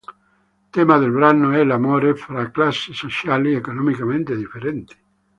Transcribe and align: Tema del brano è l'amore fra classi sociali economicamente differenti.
Tema 0.71 0.97
del 0.99 1.11
brano 1.11 1.51
è 1.51 1.63
l'amore 1.63 2.15
fra 2.15 2.49
classi 2.49 2.91
sociali 2.91 3.53
economicamente 3.53 4.35
differenti. 4.35 4.95